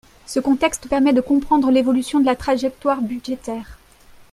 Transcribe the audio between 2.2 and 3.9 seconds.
la trajectoire budgétaire.